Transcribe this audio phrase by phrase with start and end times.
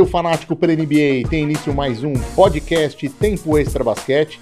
[0.00, 1.28] Seu fanático pela NBA!
[1.28, 4.40] Tem início mais um podcast Tempo Extra Basquete.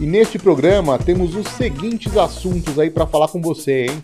[0.00, 4.02] E neste programa temos os seguintes assuntos aí para falar com você, hein?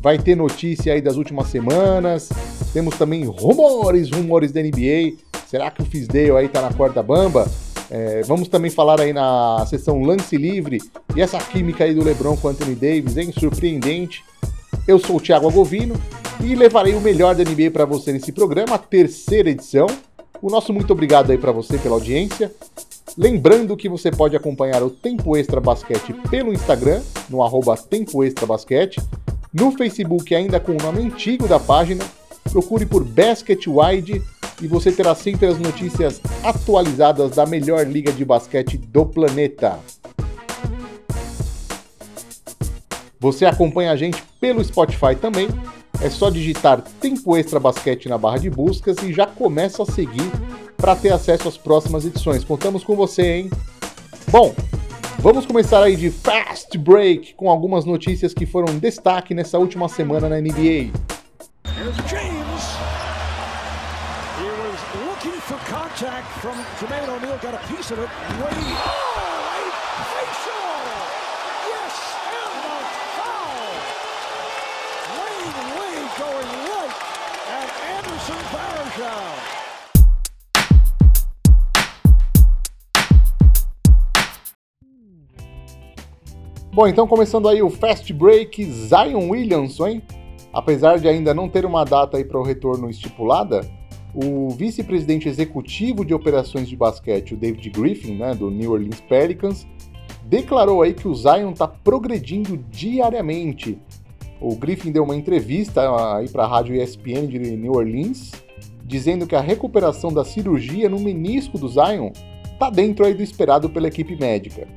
[0.00, 2.28] Vai ter notícia aí das últimas semanas,
[2.72, 5.16] temos também rumores, rumores da NBA.
[5.48, 7.50] Será que o Fisdale aí tá na corda bamba?
[7.90, 10.78] É, vamos também falar aí na sessão lance livre
[11.16, 13.32] e essa química aí do LeBron com Anthony Davis, hein?
[13.36, 14.22] Surpreendente.
[14.86, 16.00] Eu sou o Thiago Agovino
[16.40, 19.88] e levarei o melhor da NBA para você nesse programa, terceira edição.
[20.42, 22.52] O nosso muito obrigado aí para você pela audiência.
[23.16, 27.00] Lembrando que você pode acompanhar o Tempo Extra Basquete pelo Instagram,
[27.30, 29.00] no arroba Tempo Extra Basquete,
[29.52, 32.04] no Facebook ainda com o nome antigo da página,
[32.50, 34.22] procure por Basket Wide
[34.60, 39.78] e você terá sempre as notícias atualizadas da melhor liga de basquete do planeta.
[43.18, 45.48] Você acompanha a gente pelo Spotify também.
[46.00, 50.30] É só digitar Tempo Extra Basquete na barra de buscas e já começa a seguir
[50.76, 52.44] para ter acesso às próximas edições.
[52.44, 53.50] Contamos com você, hein?
[54.28, 54.54] Bom,
[55.18, 60.28] vamos começar aí de fast break com algumas notícias que foram destaque nessa última semana
[60.28, 60.92] na NBA.
[62.08, 62.64] James.
[64.38, 67.98] He was looking for contact from Jermaine O'Neal, got a piece of
[86.72, 90.02] Bom, então começando aí o Fast Break, Zion Williamson, hein?
[90.52, 93.68] Apesar de ainda não ter uma data aí para o retorno estipulada,
[94.14, 99.66] o vice-presidente executivo de operações de basquete, o David Griffin, né, do New Orleans Pelicans,
[100.24, 103.78] declarou aí que o Zion está progredindo diariamente.
[104.40, 105.82] O Griffin deu uma entrevista
[106.16, 108.32] aí para a rádio ESPN de New Orleans,
[108.86, 112.10] dizendo que a recuperação da cirurgia no menisco do Zion
[112.52, 114.68] está dentro aí do esperado pela equipe médica.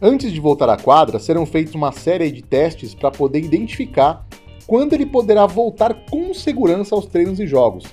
[0.00, 4.26] Antes de voltar à quadra, serão feitos uma série de testes para poder identificar
[4.66, 7.84] quando ele poderá voltar com segurança aos treinos e jogos.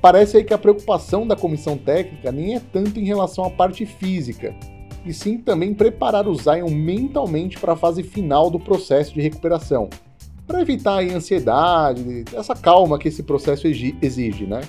[0.00, 3.84] Parece aí que a preocupação da comissão técnica nem é tanto em relação à parte
[3.84, 4.54] física,
[5.04, 9.88] e sim também preparar o Zion mentalmente para a fase final do processo de recuperação,
[10.46, 14.62] para evitar a ansiedade, essa calma que esse processo exige, né?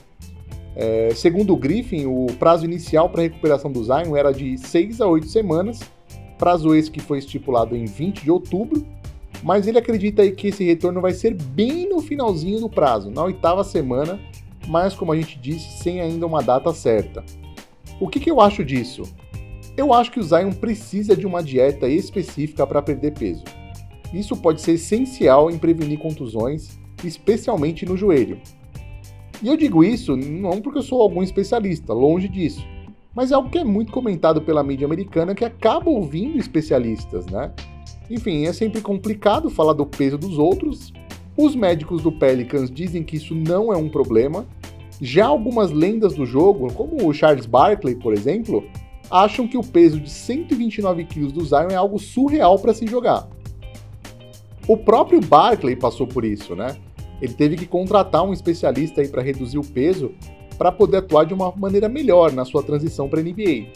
[0.75, 5.01] É, segundo o Griffin, o prazo inicial para a recuperação do Zion era de 6
[5.01, 5.79] a 8 semanas,
[6.37, 8.85] prazo esse que foi estipulado em 20 de outubro,
[9.43, 13.23] mas ele acredita aí que esse retorno vai ser bem no finalzinho do prazo, na
[13.23, 14.19] oitava semana,
[14.67, 17.23] mas como a gente disse, sem ainda uma data certa.
[17.99, 19.03] O que, que eu acho disso?
[19.75, 23.43] Eu acho que o Zion precisa de uma dieta específica para perder peso.
[24.13, 28.39] Isso pode ser essencial em prevenir contusões, especialmente no joelho.
[29.41, 32.65] E eu digo isso não porque eu sou algum especialista, longe disso
[33.17, 37.51] mas é algo que é muito comentado pela mídia americana que acaba ouvindo especialistas, né?
[38.11, 40.93] Enfim, é sempre complicado falar do peso dos outros.
[41.35, 44.45] Os médicos do Pelicans dizem que isso não é um problema.
[45.01, 48.63] Já algumas lendas do jogo, como o Charles Barkley, por exemplo,
[49.09, 53.27] acham que o peso de 129 kg do Zion é algo surreal para se jogar.
[54.67, 56.75] O próprio Barkley passou por isso, né?
[57.21, 60.11] Ele teve que contratar um especialista aí para reduzir o peso
[60.57, 63.67] para poder atuar de uma maneira melhor na sua transição para a NBA.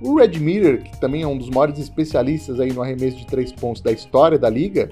[0.00, 3.50] O Red Miller, que também é um dos maiores especialistas aí no arremesso de três
[3.50, 4.90] pontos da história da liga,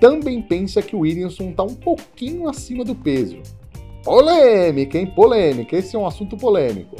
[0.00, 3.38] também pensa que o Williamson está um pouquinho acima do peso.
[4.02, 5.06] Polêmica, hein?
[5.06, 5.76] Polêmica.
[5.76, 6.96] Esse é um assunto polêmico.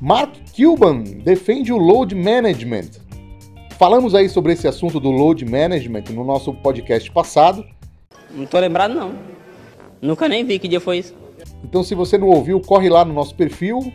[0.00, 3.01] Mark Cuban defende o load management.
[3.82, 7.66] Falamos aí sobre esse assunto do load management no nosso podcast passado.
[8.30, 9.12] Não tô lembrado não.
[10.00, 11.16] Nunca nem vi que dia foi isso.
[11.64, 13.92] Então, se você não ouviu, corre lá no nosso perfil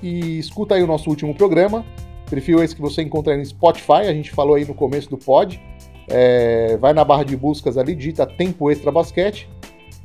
[0.00, 1.84] e escuta aí o nosso último programa.
[2.30, 5.18] Perfil esse que você encontra aí no Spotify, a gente falou aí no começo do
[5.18, 5.60] pod.
[6.06, 9.48] É, vai na barra de buscas ali, digita Tempo Extra Basquete.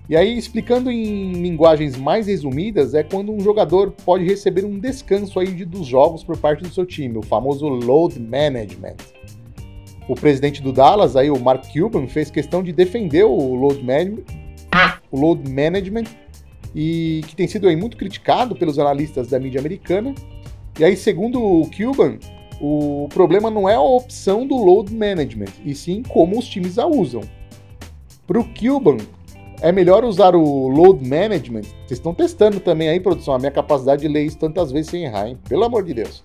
[0.09, 5.39] E aí, explicando em linguagens mais resumidas, é quando um jogador pode receber um descanso
[5.39, 8.95] aí dos jogos por parte do seu time, o famoso load management.
[10.07, 14.23] O presidente do Dallas, aí, o Mark Cuban, fez questão de defender o load management
[15.11, 16.05] o load management,
[16.73, 20.13] e que tem sido aí muito criticado pelos analistas da mídia americana.
[20.79, 22.17] E aí, segundo o Cuban,
[22.61, 26.85] o problema não é a opção do load management, e sim como os times a
[26.85, 27.21] usam.
[28.27, 28.97] Para o Cuban,
[29.61, 31.63] é melhor usar o load management.
[31.85, 35.03] Vocês estão testando também aí, produção, a minha capacidade de ler isso tantas vezes sem
[35.03, 35.37] errar, hein?
[35.47, 36.23] Pelo amor de Deus.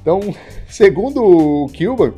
[0.00, 0.20] Então,
[0.68, 2.14] segundo o Cuban,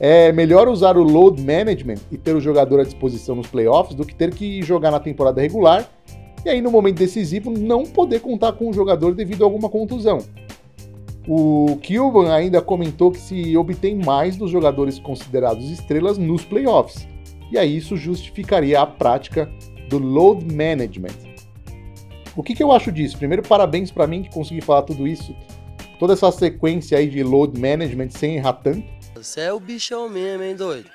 [0.00, 4.04] é melhor usar o load management e ter o jogador à disposição nos playoffs do
[4.04, 5.88] que ter que jogar na temporada regular
[6.44, 10.18] e aí no momento decisivo não poder contar com o jogador devido a alguma contusão.
[11.28, 17.06] O Kilban ainda comentou que se obtém mais dos jogadores considerados estrelas nos playoffs,
[17.52, 19.48] e aí isso justificaria a prática
[19.92, 21.34] do load management.
[22.34, 23.18] O que, que eu acho disso?
[23.18, 25.36] Primeiro, parabéns para mim que consegui falar tudo isso,
[25.98, 28.84] toda essa sequência aí de load management sem errar tanto.
[29.14, 30.88] Você é o bichão mesmo, hein, doido?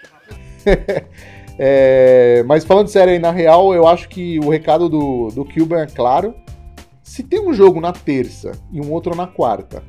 [1.60, 5.84] é, mas falando sério aí, na real, eu acho que o recado do, do Kilburn
[5.84, 6.34] é claro.
[7.04, 9.84] Se tem um jogo na terça e um outro na quarta,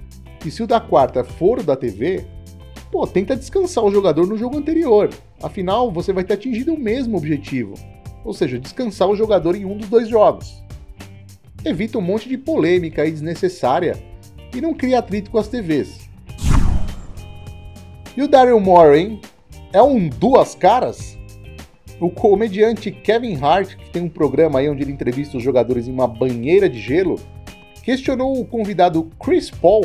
[0.45, 2.27] e se o da quarta for da TV,
[2.93, 5.09] pô, tenta descansar o jogador no jogo anterior.
[5.43, 7.75] Afinal, você vai ter atingido o mesmo objetivo.
[8.25, 10.63] Ou seja, descansar o jogador em um dos dois jogos.
[11.65, 13.97] Evita um monte de polêmica aí desnecessária
[14.55, 16.09] e não cria atrito com as TVs.
[18.17, 19.21] E o Daryl Moore, hein?
[19.73, 21.19] É um duas caras?
[22.01, 25.93] O comediante Kevin Hart, que tem um programa aí onde ele entrevista os jogadores em
[25.93, 27.17] uma banheira de gelo,
[27.83, 29.85] questionou o convidado Chris Paul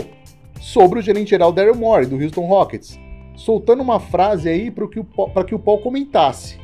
[0.62, 3.00] sobre o gerente geral Daryl Morey, do Houston Rockets,
[3.36, 5.02] soltando uma frase aí para que,
[5.48, 6.58] que o Paul comentasse.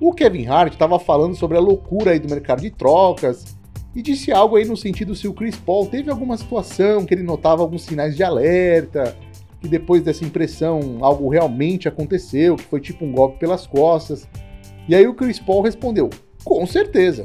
[0.00, 3.56] O Kevin Hart estava falando sobre a loucura aí do mercado de trocas
[3.94, 7.22] e disse algo aí no sentido se o Chris Paul teve alguma situação que ele
[7.22, 9.16] notava alguns sinais de alerta,
[9.60, 14.28] que depois dessa impressão algo realmente aconteceu, que foi tipo um golpe pelas costas.
[14.88, 16.10] E aí o Chris Paul respondeu:
[16.42, 17.24] com certeza.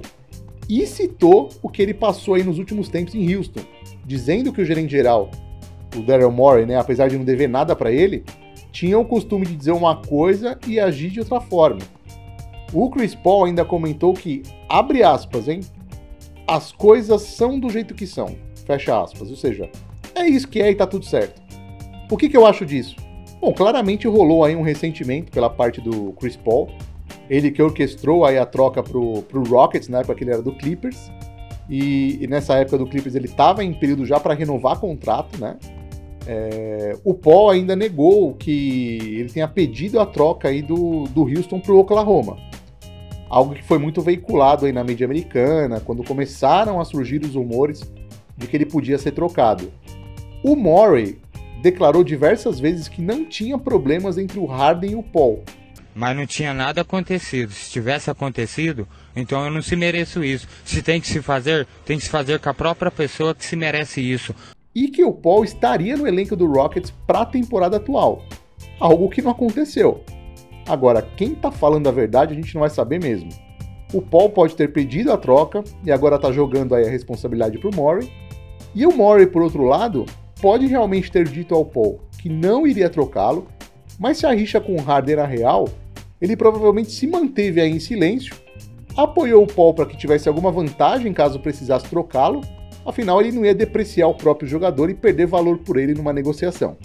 [0.70, 3.62] E citou o que ele passou aí nos últimos tempos em Houston,
[4.06, 5.32] dizendo que o gerente geral,
[5.98, 8.24] o Daryl Morey, né, apesar de não dever nada para ele,
[8.72, 11.80] tinha o costume de dizer uma coisa e agir de outra forma.
[12.72, 15.62] O Chris Paul ainda comentou que, abre aspas, hein,
[16.48, 18.36] as coisas são do jeito que são,
[18.66, 19.70] fecha aspas, ou seja,
[20.16, 21.42] é isso que é e tá tudo certo.
[22.12, 22.96] O que, que eu acho disso?
[23.42, 26.70] Bom, claramente rolou aí um ressentimento pela parte do Chris Paul,
[27.30, 30.52] ele que orquestrou aí a troca pro, pro Rockets, na época que ele era do
[30.54, 31.12] Clippers,
[31.70, 35.58] e, e nessa época do Clippers ele estava em período já para renovar contrato, né?
[36.28, 41.60] É, o Paul ainda negou que ele tenha pedido a troca aí do, do Houston
[41.60, 42.38] para o Oklahoma.
[43.30, 47.82] Algo que foi muito veiculado aí na mídia americana, quando começaram a surgir os rumores
[48.36, 49.72] de que ele podia ser trocado.
[50.44, 51.20] O Morey
[51.62, 55.44] declarou diversas vezes que não tinha problemas entre o Harden e o Paul,
[55.94, 57.52] mas não tinha nada acontecido.
[57.52, 60.48] Se tivesse acontecido, então eu não se mereço isso.
[60.64, 63.56] Se tem que se fazer, tem que se fazer com a própria pessoa que se
[63.56, 64.34] merece isso.
[64.74, 68.24] E que o Paul estaria no elenco do Rockets para a temporada atual.
[68.80, 70.02] Algo que não aconteceu.
[70.70, 73.30] Agora, quem tá falando a verdade a gente não vai saber mesmo.
[73.94, 77.76] O Paul pode ter pedido a troca e agora tá jogando aí a responsabilidade pro
[77.76, 78.10] Murray.
[78.74, 80.06] E o Murray, por outro lado,
[80.42, 83.48] pode realmente ter dito ao Paul que não iria trocá-lo
[84.00, 85.68] mas se a rixa com o Harden era real,
[86.22, 88.34] ele provavelmente se manteve aí em silêncio,
[88.96, 92.40] apoiou o Paul para que tivesse alguma vantagem caso precisasse trocá-lo,
[92.86, 96.78] afinal ele não ia depreciar o próprio jogador e perder valor por ele numa negociação.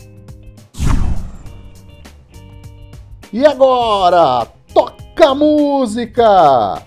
[3.35, 6.81] E agora, toca música!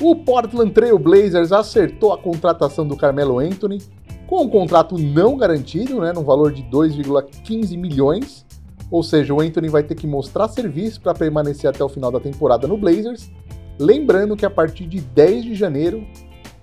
[0.00, 3.80] O Portland Trail Blazers acertou a contratação do Carmelo Anthony
[4.26, 8.44] com um contrato não garantido, né, no valor de 2,15 milhões.
[8.90, 12.18] Ou seja, o Anthony vai ter que mostrar serviço para permanecer até o final da
[12.18, 13.30] temporada no Blazers.
[13.78, 16.06] Lembrando que a partir de 10 de janeiro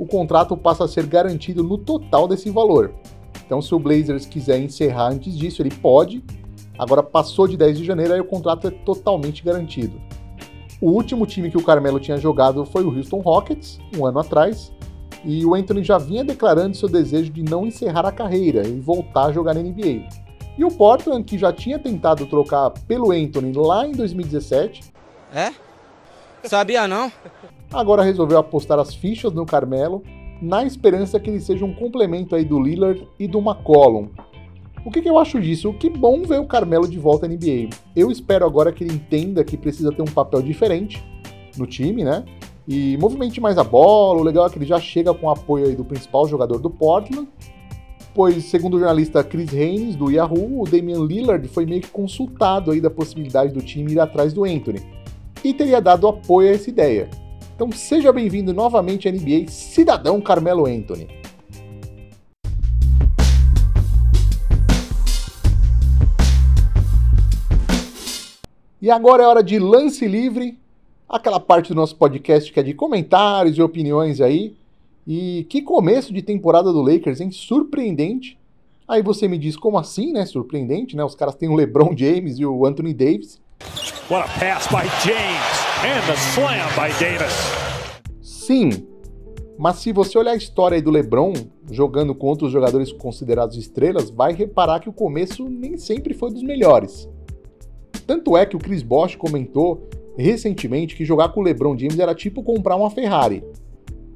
[0.01, 2.91] o contrato passa a ser garantido no total desse valor.
[3.45, 6.23] Então, se o Blazers quiser encerrar antes disso, ele pode.
[6.75, 10.01] Agora passou de 10 de janeiro, aí o contrato é totalmente garantido.
[10.81, 14.73] O último time que o Carmelo tinha jogado foi o Houston Rockets, um ano atrás,
[15.23, 19.25] e o Anthony já vinha declarando seu desejo de não encerrar a carreira e voltar
[19.25, 20.07] a jogar na NBA.
[20.57, 24.81] E o Portland, que já tinha tentado trocar pelo Anthony lá em 2017.
[25.31, 25.53] É?
[26.43, 27.11] Sabia não?
[27.73, 30.03] Agora resolveu apostar as fichas no Carmelo,
[30.41, 34.09] na esperança que ele seja um complemento aí do Lillard e do McCollum,
[34.83, 35.71] o que, que, eu acho disso?
[35.73, 37.69] Que bom ver o Carmelo de volta na NBA.
[37.95, 41.03] Eu espero agora que ele entenda que precisa ter um papel diferente
[41.55, 42.25] no time, né?
[42.67, 44.19] E movimente mais a bola.
[44.19, 46.69] O legal é que ele já chega com o apoio aí do principal jogador do
[46.69, 47.27] Portland.
[48.13, 52.71] Pois, segundo o jornalista Chris Haynes, do Yahoo, o Damian Lillard foi meio que consultado
[52.71, 54.81] aí da possibilidade do time ir atrás do Anthony.
[55.43, 57.07] E teria dado apoio a essa ideia.
[57.63, 61.07] Então seja bem-vindo novamente à NBA, cidadão Carmelo Anthony.
[68.81, 70.57] E agora é hora de lance livre,
[71.07, 74.55] aquela parte do nosso podcast que é de comentários e opiniões aí.
[75.05, 77.29] E que começo de temporada do Lakers, hein?
[77.29, 78.39] Surpreendente.
[78.87, 80.25] Aí você me diz, como assim, né?
[80.25, 81.03] Surpreendente, né?
[81.03, 83.39] Os caras têm o LeBron James e o Anthony Davis.
[84.09, 87.33] What a pass by James and the slam by Davis.
[88.21, 88.69] Sim,
[89.57, 91.33] mas se você olhar a história do LeBron
[91.71, 96.43] jogando contra os jogadores considerados estrelas, vai reparar que o começo nem sempre foi dos
[96.43, 97.09] melhores.
[98.05, 102.13] Tanto é que o Chris Bosh comentou recentemente que jogar com o LeBron James era
[102.13, 103.43] tipo comprar uma Ferrari.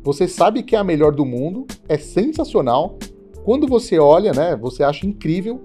[0.03, 2.95] Você sabe que é a melhor do mundo, é sensacional.
[3.43, 5.61] Quando você olha, né, você acha incrível,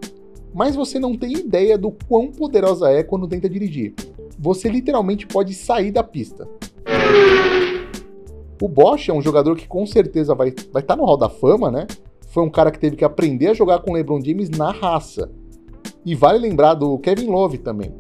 [0.54, 3.95] mas você não tem ideia do quão poderosa é quando tenta dirigir.
[4.42, 6.49] Você literalmente pode sair da pista.
[8.61, 11.28] O Bosch é um jogador que com certeza vai estar vai tá no Hall da
[11.28, 11.87] Fama, né?
[12.28, 15.30] Foi um cara que teve que aprender a jogar com LeBron James na raça.
[16.06, 17.92] E vale lembrar do Kevin Love também.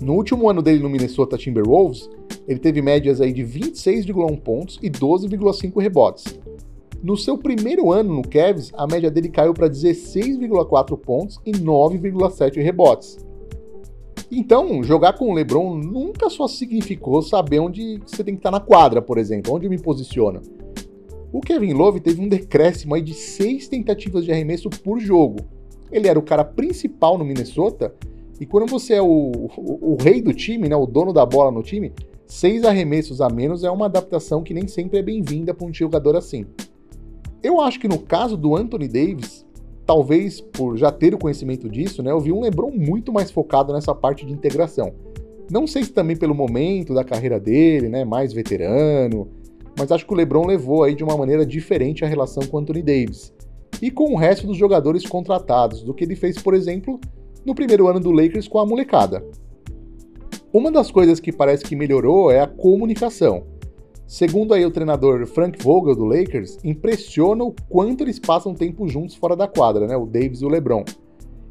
[0.00, 2.08] No último ano dele no Minnesota Timberwolves,
[2.46, 6.38] ele teve médias aí de 26,1 pontos e 12,5 rebotes.
[7.02, 12.62] No seu primeiro ano no Cavs, a média dele caiu para 16,4 pontos e 9,7
[12.62, 13.18] rebotes.
[14.30, 18.60] Então, jogar com o LeBron nunca só significou saber onde você tem que estar na
[18.60, 20.42] quadra, por exemplo, onde eu me posiciono.
[21.32, 25.38] O Kevin Love teve um decréscimo aí de 6 tentativas de arremesso por jogo.
[25.90, 27.94] Ele era o cara principal no Minnesota
[28.40, 31.50] e quando você é o, o, o, rei do time, né, o dono da bola
[31.50, 31.92] no time,
[32.26, 36.14] seis arremessos a menos é uma adaptação que nem sempre é bem-vinda para um jogador
[36.14, 36.46] assim.
[37.42, 39.44] Eu acho que no caso do Anthony Davis,
[39.88, 43.72] talvez por já ter o conhecimento disso, né, eu vi um LeBron muito mais focado
[43.72, 44.92] nessa parte de integração.
[45.50, 49.26] Não sei se também pelo momento da carreira dele, né, mais veterano,
[49.78, 52.82] mas acho que o LeBron levou aí de uma maneira diferente a relação com Anthony
[52.82, 53.32] Davis
[53.80, 57.00] e com o resto dos jogadores contratados do que ele fez, por exemplo,
[57.42, 59.24] no primeiro ano do Lakers com a molecada.
[60.52, 63.44] Uma das coisas que parece que melhorou é a comunicação.
[64.08, 69.14] Segundo aí o treinador Frank Vogel do Lakers, impressiona o quanto eles passam tempo juntos
[69.14, 69.98] fora da quadra, né?
[69.98, 70.82] O Davis e o LeBron.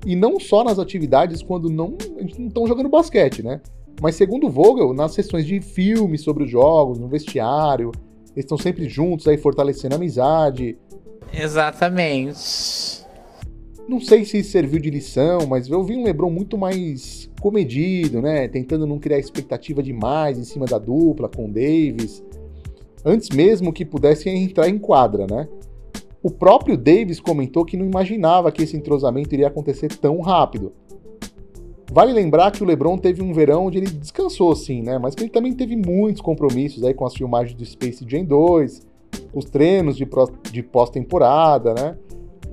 [0.04, 3.62] E não só nas atividades quando não estão jogando basquete, né?
[4.02, 7.92] Mas segundo Vogel, nas sessões de filmes sobre os jogos, no vestiário,
[8.32, 10.80] eles estão sempre juntos aí fortalecendo a amizade.
[11.32, 13.06] Exatamente.
[13.88, 18.48] Não sei se serviu de lição, mas eu vi um LeBron muito mais comedido, né?
[18.48, 22.24] Tentando não criar expectativa demais em cima da dupla com o Davis,
[23.08, 25.48] antes mesmo que pudesse entrar em quadra, né?
[26.22, 30.74] O próprio Davis comentou que não imaginava que esse entrosamento iria acontecer tão rápido.
[31.90, 34.98] Vale lembrar que o LeBron teve um verão onde ele descansou sim, né?
[34.98, 38.86] Mas que ele também teve muitos compromissos aí com as filmagens do Space Jam 2,
[39.34, 40.06] os treinos de,
[40.52, 41.98] de pós-temporada, né?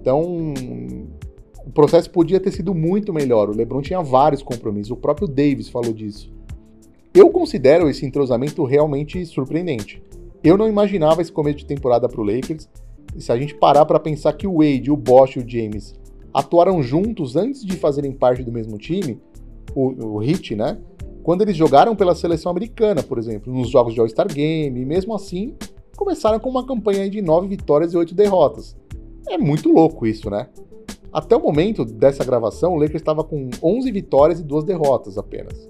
[0.00, 0.54] Então,
[1.66, 3.48] o processo podia ter sido muito melhor.
[3.48, 6.32] O LeBron tinha vários compromissos, o próprio Davis falou disso.
[7.12, 10.00] Eu considero esse entrosamento realmente surpreendente.
[10.44, 12.68] Eu não imaginava esse começo de temporada para o Lakers.
[13.16, 15.94] E se a gente parar para pensar que o Wade, o Bosch e o James
[16.34, 19.18] atuaram juntos antes de fazerem parte do mesmo time,
[19.74, 20.76] o, o Heat, né?
[21.22, 25.14] Quando eles jogaram pela seleção americana, por exemplo, nos jogos de All-Star Game, e mesmo
[25.14, 25.54] assim
[25.96, 28.76] começaram com uma campanha de 9 vitórias e 8 derrotas.
[29.30, 30.48] É muito louco isso, né?
[31.10, 35.66] Até o momento dessa gravação, o Lakers estava com 11 vitórias e 2 derrotas apenas.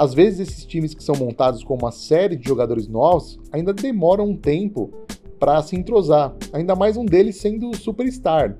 [0.00, 4.30] Às vezes, esses times que são montados com uma série de jogadores novos ainda demoram
[4.30, 4.90] um tempo
[5.38, 8.56] para se entrosar, ainda mais um deles sendo superstar.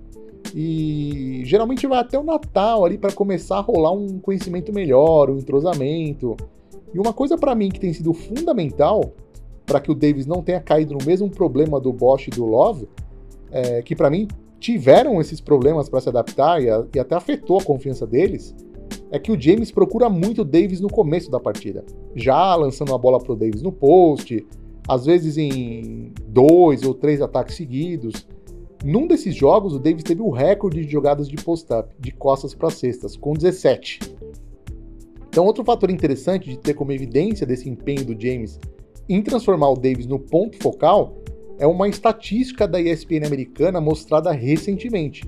[0.55, 5.39] E geralmente vai até o Natal ali para começar a rolar um conhecimento melhor, um
[5.39, 6.37] entrosamento.
[6.93, 9.15] E uma coisa para mim que tem sido fundamental
[9.65, 12.87] para que o Davis não tenha caído no mesmo problema do Bosch e do Love,
[13.51, 14.29] é, que para mim
[14.59, 18.55] tiveram esses problemas para se adaptar e, a, e, até afetou a confiança deles,
[19.11, 22.99] é que o James procura muito o Davis no começo da partida, já lançando a
[22.99, 24.47] bola para o Davis no post,
[24.89, 28.27] às vezes em dois ou três ataques seguidos.
[28.85, 32.71] Num desses jogos, o Davis teve o recorde de jogadas de post-up, de costas para
[32.71, 34.01] cestas, com 17.
[35.29, 38.59] Então, outro fator interessante de ter como evidência desse empenho do James
[39.09, 41.17] em transformar o Davis no ponto focal
[41.59, 45.23] é uma estatística da ESPN americana mostrada recentemente.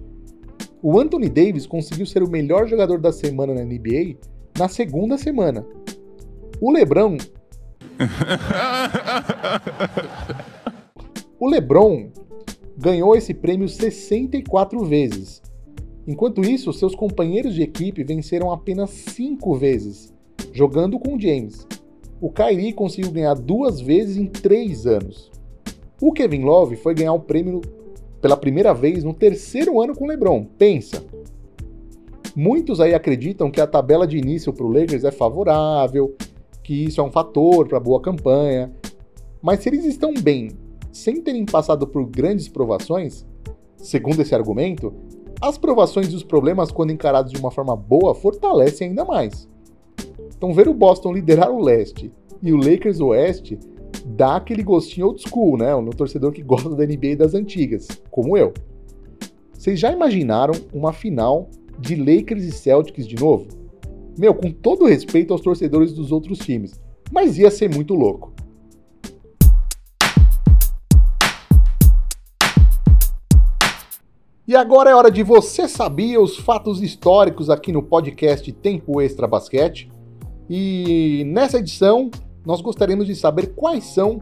[0.82, 4.16] O Anthony Davis conseguiu ser o melhor jogador da semana na NBA
[4.58, 5.64] na segunda semana.
[6.60, 7.16] O LeBron.
[11.38, 12.10] o LeBron
[12.76, 15.40] ganhou esse prêmio 64 vezes.
[16.04, 20.12] Enquanto isso, seus companheiros de equipe venceram apenas 5 vezes,
[20.52, 21.64] jogando com James.
[22.20, 25.30] O Kyrie conseguiu ganhar duas vezes em 3 anos.
[26.00, 27.60] O Kevin Love foi ganhar o prêmio
[28.22, 30.46] pela primeira vez no terceiro ano com LeBron.
[30.56, 31.04] Pensa.
[32.36, 36.14] Muitos aí acreditam que a tabela de início para o Lakers é favorável,
[36.62, 38.72] que isso é um fator para boa campanha.
[39.42, 40.52] Mas se eles estão bem,
[40.92, 43.26] sem terem passado por grandes provações,
[43.76, 44.94] segundo esse argumento,
[45.40, 49.48] as provações e os problemas, quando encarados de uma forma boa, fortalecem ainda mais.
[50.36, 53.58] Então, ver o Boston liderar o leste e o Lakers o oeste
[54.06, 55.74] dá aquele gostinho old school, né?
[55.76, 58.52] No torcedor que gosta da NBA das antigas, como eu.
[59.52, 63.46] Vocês já imaginaram uma final de Lakers e Celtics de novo?
[64.18, 66.80] Meu, com todo respeito aos torcedores dos outros times,
[67.10, 68.32] mas ia ser muito louco.
[74.46, 79.26] E agora é hora de você saber os fatos históricos aqui no podcast Tempo Extra
[79.26, 79.88] Basquete.
[80.50, 82.10] E nessa edição,
[82.44, 84.20] nós gostaríamos de saber quais são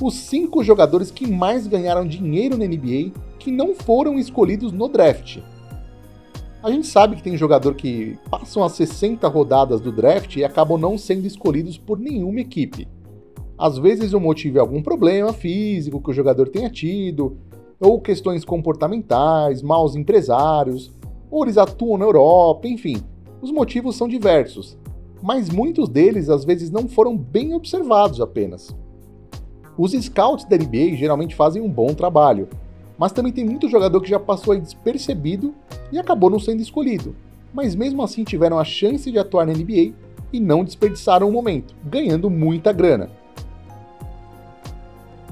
[0.00, 5.38] os cinco jogadores que mais ganharam dinheiro na NBA que não foram escolhidos no draft.
[6.62, 10.78] A gente sabe que tem jogador que passam as 60 rodadas do draft e acabam
[10.78, 12.86] não sendo escolhidos por nenhuma equipe.
[13.58, 17.38] Às vezes o motivo é algum problema físico que o jogador tenha tido,
[17.80, 20.90] ou questões comportamentais, maus empresários,
[21.30, 23.02] ou eles atuam na Europa, enfim.
[23.40, 24.76] Os motivos são diversos,
[25.22, 28.74] mas muitos deles às vezes não foram bem observados apenas.
[29.76, 32.48] Os scouts da NBA geralmente fazem um bom trabalho,
[32.98, 35.54] mas também tem muito jogador que já passou aí despercebido
[35.90, 37.14] e acabou não sendo escolhido,
[37.52, 39.92] mas mesmo assim tiveram a chance de atuar na NBA
[40.32, 43.10] e não desperdiçaram o momento, ganhando muita grana.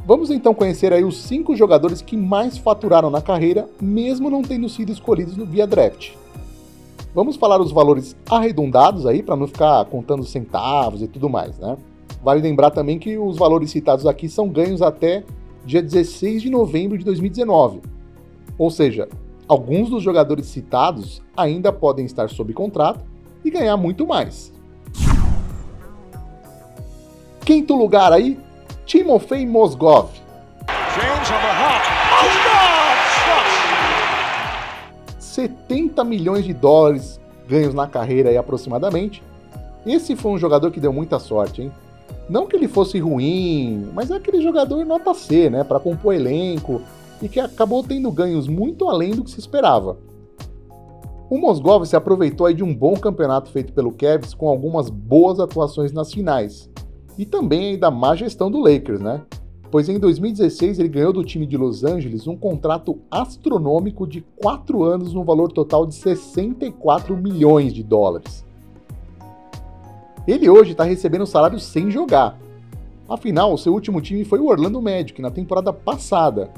[0.07, 4.67] Vamos então conhecer aí os cinco jogadores que mais faturaram na carreira, mesmo não tendo
[4.67, 6.13] sido escolhidos no via draft.
[7.15, 11.77] Vamos falar os valores arredondados aí para não ficar contando centavos e tudo mais, né?
[12.23, 15.25] Vale lembrar também que os valores citados aqui são ganhos até
[15.65, 17.81] dia 16 de novembro de 2019.
[18.59, 19.09] Ou seja,
[19.47, 23.05] alguns dos jogadores citados ainda podem estar sob contrato
[23.45, 24.53] e ganhar muito mais.
[27.45, 28.39] Quinto lugar aí,
[28.85, 30.11] Timofey Mozgov.
[35.39, 39.23] 70 milhões de dólares ganhos na carreira aí aproximadamente.
[39.87, 41.73] Esse foi um jogador que deu muita sorte, hein?
[42.29, 46.83] Não que ele fosse ruim, mas é aquele jogador nota C, né, para compor elenco
[47.23, 49.97] e que acabou tendo ganhos muito além do que se esperava.
[51.31, 55.39] O Mosgov se aproveitou aí de um bom campeonato feito pelo Cavs com algumas boas
[55.39, 56.69] atuações nas finais
[57.17, 59.23] e também da má gestão do Lakers, né?
[59.71, 64.83] Pois em 2016 ele ganhou do time de Los Angeles um contrato astronômico de 4
[64.83, 68.47] anos no valor total de 64 milhões de dólares.
[70.27, 72.39] Ele hoje está recebendo salário sem jogar.
[73.09, 76.51] Afinal, seu último time foi o Orlando Magic na temporada passada.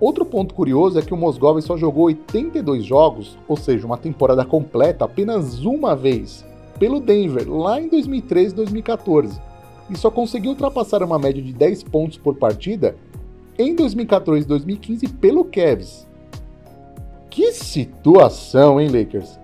[0.00, 4.44] Outro ponto curioso é que o Mosgov só jogou 82 jogos, ou seja, uma temporada
[4.44, 6.44] completa, apenas uma vez,
[6.78, 9.51] pelo Denver, lá em 2013 2014
[9.92, 12.96] e só conseguiu ultrapassar uma média de 10 pontos por partida
[13.58, 16.06] em 2014 e 2015 pelo Cavs.
[17.28, 19.38] Que situação, hein, Lakers?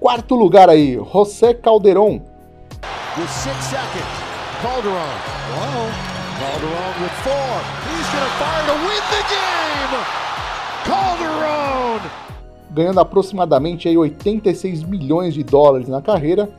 [0.00, 2.20] Quarto lugar aí, José Calderon.
[3.16, 4.04] With six seconds,
[4.60, 4.94] Calderon.
[6.38, 7.60] Calderon with four.
[7.86, 9.94] He's gonna fire to win the game.
[10.84, 12.10] Calderon.
[12.70, 16.50] Ganhando aproximadamente aí 86 milhões de dólares na carreira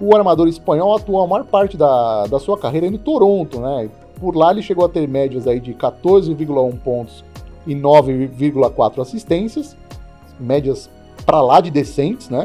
[0.00, 3.90] o armador espanhol atuou a maior parte da, da sua carreira no Toronto, né?
[4.20, 7.24] Por lá ele chegou a ter médias aí de 14,1 pontos
[7.66, 9.76] e 9,4 assistências,
[10.38, 10.88] médias
[11.26, 12.44] para lá de decentes, né?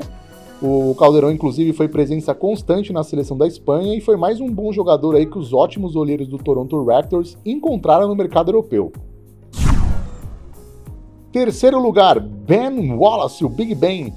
[0.62, 4.72] O Caldeirão, inclusive, foi presença constante na seleção da Espanha e foi mais um bom
[4.72, 8.92] jogador aí que os ótimos olheiros do Toronto Raptors encontraram no mercado europeu.
[11.34, 14.14] Terceiro lugar, Ben Wallace, o Big Ben,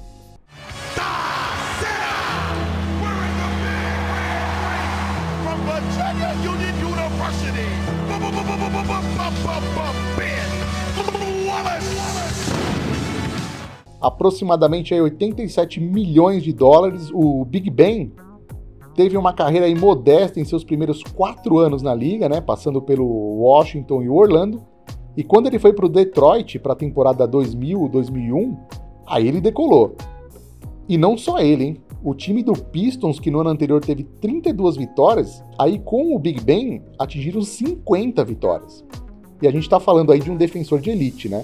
[14.01, 17.09] aproximadamente 87 milhões de dólares.
[17.13, 18.11] O Big Ben
[18.95, 24.01] teve uma carreira modesta em seus primeiros quatro anos na liga, né, passando pelo Washington
[24.01, 24.61] e Orlando.
[25.15, 28.57] E quando ele foi para o Detroit para a temporada 2000-2001,
[29.05, 29.95] aí ele decolou.
[30.87, 31.77] E não só ele, hein?
[32.03, 36.39] O time do Pistons, que no ano anterior teve 32 vitórias, aí com o Big
[36.41, 38.85] Ben atingiram 50 vitórias.
[39.41, 41.43] E a gente está falando aí de um defensor de elite, né?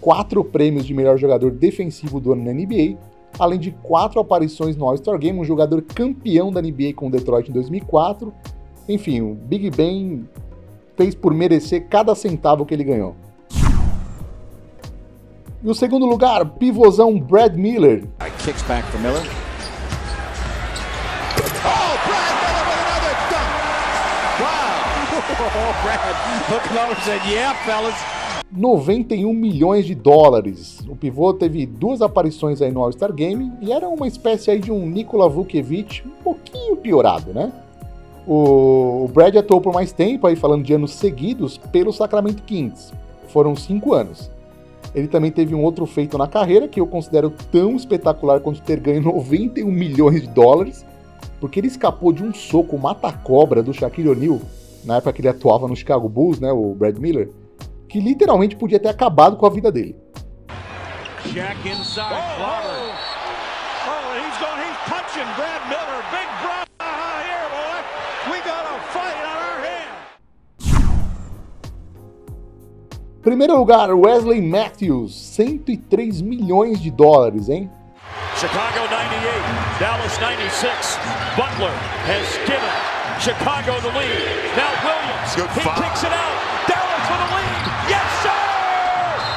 [0.00, 2.96] Quatro prêmios de melhor jogador defensivo do ano na NBA,
[3.38, 7.48] além de quatro aparições no All-Star Game, um jogador campeão da NBA com o Detroit
[7.48, 8.32] em 2004.
[8.88, 10.28] Enfim, o Big Ben
[10.96, 13.14] fez por merecer cada centavo que ele ganhou.
[15.62, 18.08] E o segundo lugar, pivôzão Brad Miller.
[18.42, 19.20] Kicks back for Miller.
[21.62, 23.52] Oh, Brad Miller with another dunk!
[24.40, 24.80] Wow!
[25.40, 26.00] Oh, Brad
[26.50, 27.94] looking over and said, "Yeah, fellas,
[28.52, 30.80] 91 milhões de dólares.
[30.88, 34.72] O pivô teve duas aparições aí no All-Star Game e era uma espécie aí de
[34.72, 37.52] um Nikola Vucevic um pouquinho piorado, né?
[38.26, 42.92] O Brad atuou por mais tempo, aí falando de anos seguidos, pelo Sacramento Kings.
[43.28, 44.30] Foram cinco anos.
[44.94, 48.80] Ele também teve um outro feito na carreira que eu considero tão espetacular quanto ter
[48.80, 50.84] ganho 91 milhões de dólares,
[51.40, 54.40] porque ele escapou de um soco mata-cobra do Shaquille O'Neal,
[54.84, 57.30] na época que ele atuava no Chicago Bulls, né, o Brad Miller,
[57.90, 59.96] que literalmente podia ter acabado com a vida dele.
[61.26, 62.06] Inside.
[62.10, 62.94] Oh, oh.
[63.86, 66.02] oh he's going, he's punching Brad Miller.
[66.10, 66.70] Big brother
[67.26, 67.82] here, boy.
[68.30, 70.00] We got a fight on our hands.
[73.22, 77.70] Primeiro lugar, Wesley Matthews, 103 milhões de dólares, hein?
[78.36, 80.98] Chicago 98, Dallas 96.
[81.36, 81.74] Butler
[82.06, 84.56] has given Chicago the lead.
[84.56, 85.76] Now Williams, Good he five.
[85.76, 86.36] kicks it out.
[86.66, 87.62] Dallas for the lead.
[87.92, 88.40] Yes, sir!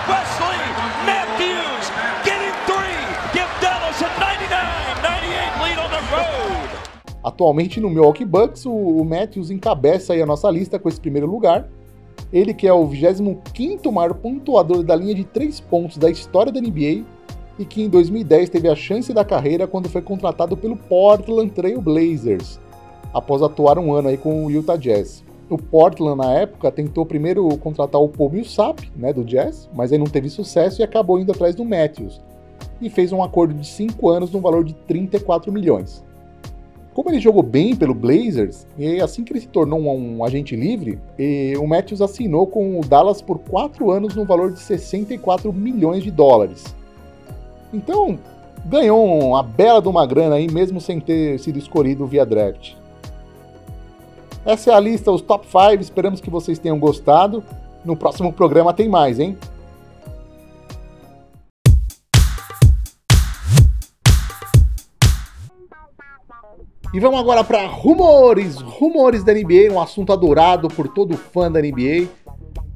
[0.07, 0.61] Wesley
[1.03, 1.85] Matthews
[2.23, 3.03] getting three.
[3.35, 6.69] Give Dallas a 99-98 lead on the road.
[7.25, 11.67] Atualmente no Milwaukee Bucks, o Matthews encabeça aí a nossa lista com esse primeiro lugar.
[12.31, 16.61] Ele que é o 25º maior pontuador da linha de 3 pontos da história da
[16.61, 17.03] NBA
[17.59, 21.81] e que em 2010 teve a chance da carreira quando foi contratado pelo Portland Trail
[21.81, 22.62] Blazers
[23.13, 25.23] após atuar um ano aí com o Utah Jazz.
[25.49, 29.99] O Portland, na época, tentou primeiro contratar o Paul Millsap, né, do Jazz, mas aí
[29.99, 32.19] não teve sucesso e acabou indo atrás do Matthews,
[32.81, 36.03] e fez um acordo de 5 anos no valor de 34 milhões.
[36.93, 40.55] Como ele jogou bem pelo Blazers, e assim que ele se tornou um, um agente
[40.55, 40.99] livre,
[41.59, 46.09] o Matthews assinou com o Dallas por 4 anos no valor de 64 milhões de
[46.11, 46.73] dólares.
[47.73, 48.17] Então,
[48.65, 52.73] ganhou uma bela de uma grana aí, mesmo sem ter sido escolhido via draft.
[54.45, 55.81] Essa é a lista, os top 5.
[55.81, 57.41] Esperamos que vocês tenham gostado.
[57.85, 59.37] No próximo programa tem mais, hein?
[66.93, 71.59] E vamos agora para rumores, rumores da NBA, um assunto adorado por todo fã da
[71.59, 72.07] NBA.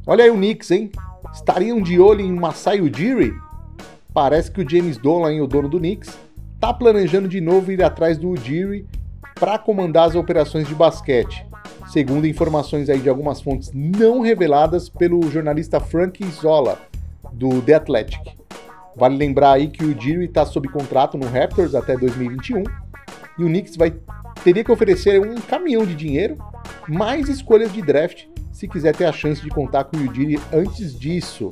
[0.08, 0.90] Olha aí o Knicks, hein?
[1.34, 3.32] Estariam de olho em Masai Ujiri?
[4.14, 6.18] Parece que o James Dolan, o dono do Knicks,
[6.60, 8.88] tá planejando de novo ir atrás do Ujiri
[9.36, 11.47] para comandar as operações de basquete
[11.88, 16.80] segundo informações aí de algumas fontes não reveladas pelo jornalista Frank Zola,
[17.32, 18.38] do The Athletic.
[18.96, 22.64] Vale lembrar aí que o Jiri está sob contrato no Raptors até 2021
[23.38, 23.94] e o Knicks vai
[24.44, 26.38] teria que oferecer um caminhão de dinheiro,
[26.88, 30.98] mais escolhas de draft, se quiser ter a chance de contar com o Ujiri antes
[30.98, 31.52] disso.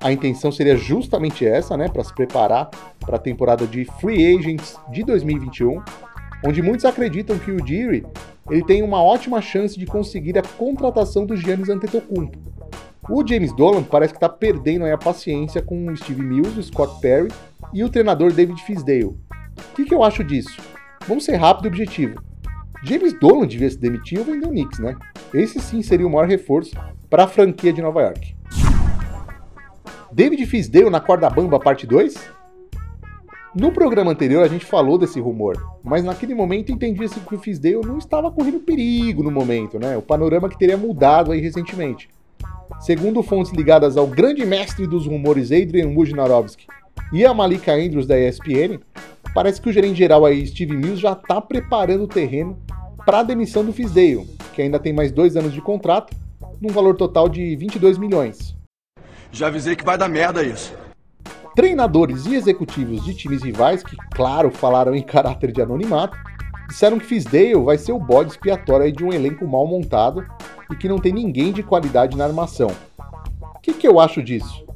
[0.00, 2.68] A intenção seria justamente essa, né, para se preparar
[3.00, 5.82] para a temporada de Free Agents de 2021,
[6.44, 8.04] onde muitos acreditam que o Ujiri
[8.50, 12.38] ele tem uma ótima chance de conseguir a contratação do Giannis Antetokounmpo.
[13.08, 17.00] O James Dolan parece que está perdendo a paciência com o Steve Mills, o Scott
[17.00, 17.28] Perry
[17.72, 19.04] e o treinador David Fisdale.
[19.04, 19.16] O
[19.74, 20.56] que, que eu acho disso?
[21.06, 22.20] Vamos ser rápido e objetivo.
[22.82, 24.96] James Dolan devia se demitir ou vender o Knicks, né?
[25.32, 26.72] Esse sim seria o maior reforço
[27.08, 28.36] para a franquia de Nova York.
[30.12, 32.35] David Fisdale na corda bamba parte 2?
[33.58, 37.86] No programa anterior a gente falou desse rumor, mas naquele momento entendia-se que o Fisdale
[37.86, 39.96] não estava correndo perigo no momento, né?
[39.96, 42.10] O panorama que teria mudado aí recentemente.
[42.80, 46.66] Segundo fontes ligadas ao grande mestre dos rumores Adrian Wojnarowski
[47.10, 48.78] e a Malika Andrews da ESPN,
[49.32, 52.58] parece que o gerente geral aí Steve Mills já está preparando o terreno
[53.06, 56.14] para a demissão do Fisdale, que ainda tem mais dois anos de contrato,
[56.60, 58.54] num valor total de 22 milhões.
[59.32, 60.74] Já avisei que vai dar merda isso
[61.56, 66.16] treinadores e executivos de times rivais, que, claro, falaram em caráter de anonimato,
[66.68, 70.22] disseram que Fisdale vai ser o bode expiatório de um elenco mal montado
[70.70, 72.70] e que não tem ninguém de qualidade na armação.
[73.56, 74.66] O que, que eu acho disso?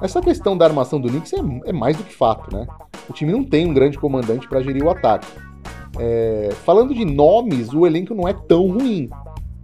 [0.00, 2.66] Essa questão da armação do Knicks é, é, mais do que fato, né?
[3.08, 5.26] O time não tem um grande comandante para gerir o ataque.
[5.98, 9.10] É, falando de nomes, o elenco não é tão ruim,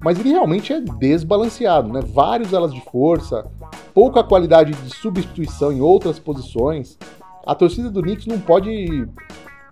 [0.02, 2.00] mas ele realmente é desbalanceado, né?
[2.00, 3.46] Vários alas de força,
[3.92, 6.98] pouca qualidade de substituição em outras posições.
[7.46, 9.06] A torcida do Knicks não pode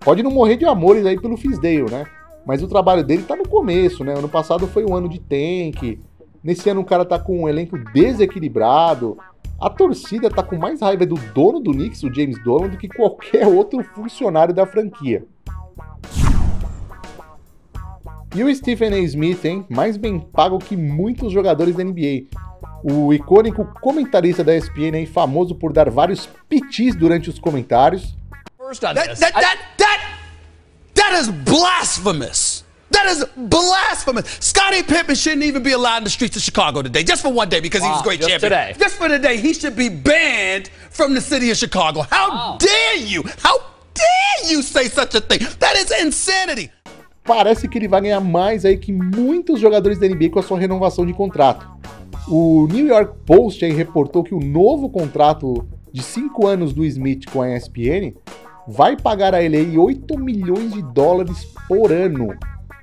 [0.03, 2.05] pode não morrer de amores aí pelo Fisdale, né?
[2.45, 4.17] Mas o trabalho dele tá no começo, né?
[4.17, 5.99] Ano passado foi um ano de tank.
[6.43, 9.17] Nesse ano o cara tá com um elenco desequilibrado.
[9.59, 12.87] A torcida tá com mais raiva do dono do Knicks, o James Dolan, do que
[12.87, 15.25] qualquer outro funcionário da franquia.
[18.35, 19.07] E o Stephen A.
[19.07, 19.65] Smith, hein?
[19.67, 22.27] Mais bem pago que muitos jogadores da NBA.
[22.83, 25.05] O icônico comentarista da ESPN, hein?
[25.05, 28.15] famoso por dar vários pitis durante os comentários.
[28.79, 30.01] That, that, that, that,
[30.93, 32.63] that is blasphemous!
[32.91, 34.37] That is blasphemous.
[34.39, 37.49] Scottie Pippen shouldn't even be allowed in the streets of Chicago today, just for one
[37.49, 38.51] day, because wow, he was a great just champion.
[38.51, 38.75] Today.
[38.77, 42.01] Just for today, he should be banned from the city of Chicago.
[42.01, 42.57] How wow.
[42.59, 43.23] dare you?
[43.39, 43.59] How
[43.93, 45.39] dare you say such a thing?
[45.59, 46.71] That is insanity.
[47.29, 50.57] Parece que ele vai ganhar mais aí que muitos jogadores da NBA com a sua
[50.57, 51.69] renovação de contrato.
[52.27, 55.63] O New York Post aí reportou que o novo contrato
[55.93, 58.15] de 5 anos do Smith com a ESPN
[58.67, 62.35] vai pagar a ele aí 8 milhões de dólares por ano,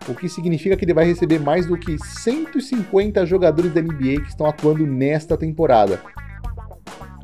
[0.08, 4.28] o que significa que ele vai receber mais do que 150 jogadores da NBA que
[4.28, 6.00] estão atuando nesta temporada.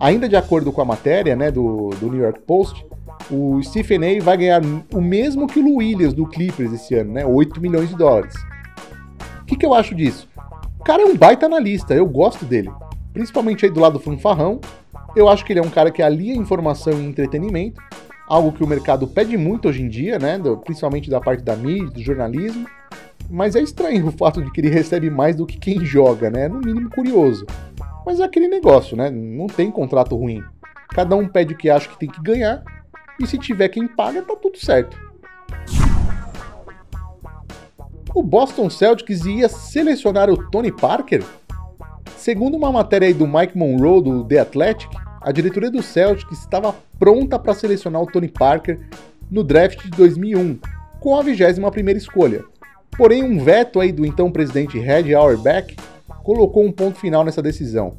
[0.01, 2.85] Ainda de acordo com a matéria né, do, do New York Post,
[3.31, 7.25] o Stephen A vai ganhar o mesmo que o Williams do Clippers esse ano, né?
[7.25, 8.35] 8 milhões de dólares.
[9.43, 10.29] O que, que eu acho disso?
[10.79, 12.71] O cara é um baita analista, eu gosto dele.
[13.13, 14.61] Principalmente aí do lado fanfarrão.
[15.15, 17.81] Eu acho que ele é um cara que alia informação e entretenimento,
[18.27, 20.41] algo que o mercado pede muito hoje em dia, né?
[20.65, 22.67] Principalmente da parte da mídia, do jornalismo.
[23.31, 26.49] Mas é estranho o fato de que ele recebe mais do que quem joga, né?
[26.49, 27.47] No mínimo curioso.
[28.05, 29.11] Mas é aquele negócio, né?
[29.11, 30.43] Não tem contrato ruim.
[30.89, 32.63] Cada um pede o que acha que tem que ganhar
[33.21, 34.97] e se tiver quem paga, tá tudo certo.
[38.15, 41.25] O Boston Celtics ia selecionar o Tony Parker?
[42.17, 47.39] Segundo uma matéria do Mike Monroe do The Athletic, a diretoria do Celtics estava pronta
[47.39, 48.81] para selecionar o Tony Parker
[49.31, 50.59] no draft de 2001,
[51.01, 52.45] com a 21ª escolha.
[52.97, 55.75] Porém, um veto aí do então presidente Red Auerbach
[56.23, 57.97] colocou um ponto final nessa decisão.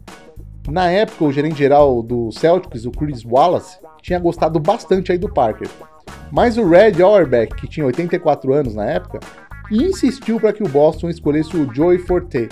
[0.70, 5.32] Na época, o gerente geral do Celtics, o Chris Wallace, tinha gostado bastante aí do
[5.32, 5.68] Parker.
[6.32, 9.20] Mas o Red Auerbach, que tinha 84 anos na época,
[9.70, 12.48] insistiu para que o Boston escolhesse o Joey Forte.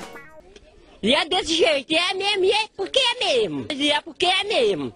[1.02, 3.66] E é desse jeito, é mesmo, e é porque é mesmo.
[3.72, 4.94] E é porque é mesmo.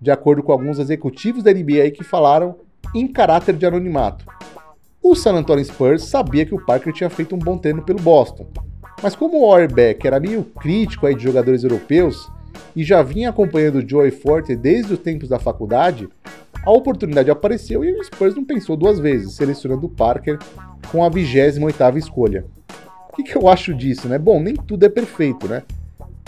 [0.00, 2.56] De acordo com alguns executivos da NBA que falaram
[2.94, 4.24] em caráter de anonimato.
[5.02, 8.46] O San Antonio Spurs sabia que o Parker tinha feito um bom treino pelo Boston,
[9.02, 12.30] mas como o Auerbach era meio crítico aí de jogadores europeus
[12.74, 16.08] e já vinha acompanhando o Joey Forte desde os tempos da faculdade,
[16.64, 20.38] a oportunidade apareceu e o Spurs não pensou duas vezes, selecionando o Parker
[20.90, 22.44] com a 28ª escolha.
[23.10, 24.18] O que, que eu acho disso, né?
[24.18, 25.62] Bom, nem tudo é perfeito, né?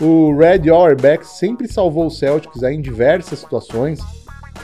[0.00, 4.00] O Red Auerbach sempre salvou o Celtics em diversas situações,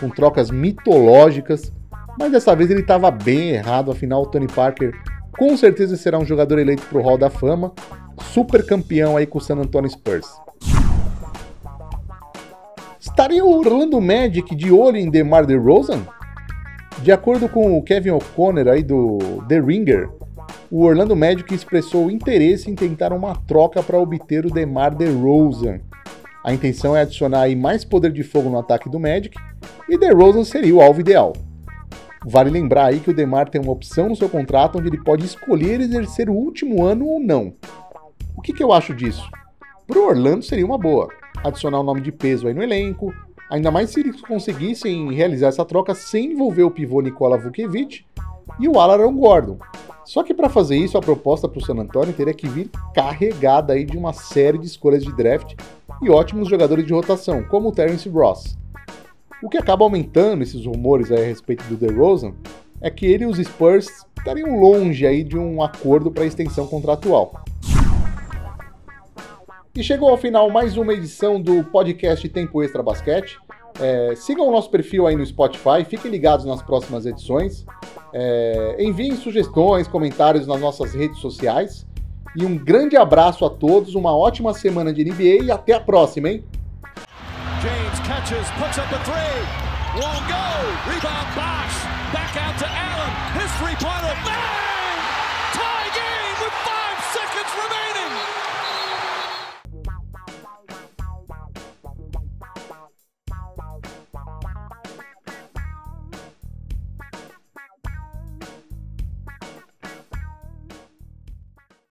[0.00, 1.72] com trocas mitológicas,
[2.18, 4.94] mas dessa vez ele estava bem errado, afinal o Tony Parker
[5.38, 7.72] com certeza será um jogador eleito para o Hall da Fama,
[8.32, 10.26] super campeão aí com o San Antonio Spurs.
[13.00, 16.06] Estaria o Orlando Magic de olho em DeMar DeRozan?
[17.02, 19.18] De acordo com o Kevin O'Connor aí do
[19.48, 20.08] The Ringer,
[20.70, 25.80] o Orlando Magic expressou interesse em tentar uma troca para obter o DeMar DeRozan.
[26.44, 29.36] A intenção é adicionar aí mais poder de fogo no ataque do Magic
[29.88, 31.32] e DeRozan seria o alvo ideal.
[32.24, 35.24] Vale lembrar aí que o Demar tem uma opção no seu contrato onde ele pode
[35.24, 37.54] escolher exercer o último ano ou não.
[38.36, 39.28] O que, que eu acho disso?
[39.86, 41.08] Pro Orlando seria uma boa,
[41.44, 43.14] adicionar o um nome de peso aí no elenco,
[43.50, 48.04] ainda mais se eles conseguissem realizar essa troca sem envolver o pivô Nikola Vucevic
[48.58, 49.58] e o Alaron Gordon.
[50.04, 53.72] Só que para fazer isso, a proposta para o San Antonio teria que vir carregada
[53.72, 55.54] aí de uma série de escolhas de draft
[56.00, 58.56] e ótimos jogadores de rotação, como o Terence Ross.
[59.42, 62.32] O que acaba aumentando esses rumores a respeito do DeRozan
[62.80, 67.44] é que ele e os Spurs estariam longe aí de um acordo para extensão contratual.
[69.74, 73.38] E chegou ao final mais uma edição do podcast Tempo Extra Basquete.
[73.78, 77.66] É, sigam o nosso perfil aí no Spotify, fiquem ligados nas próximas edições.
[78.14, 81.86] É, enviem sugestões, comentários nas nossas redes sociais.
[82.34, 86.30] E um grande abraço a todos, uma ótima semana de NBA e até a próxima,
[86.30, 86.44] hein?
[88.28, 89.38] James puts up a three.
[90.02, 90.46] Won't go.
[90.90, 91.76] Rebound Bosch.
[92.12, 93.40] Back out to Allen.
[93.40, 93.95] His three-pointer.
[93.95, 93.95] Man!